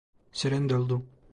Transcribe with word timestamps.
Süren 0.31 0.69
doldu. 0.69 1.05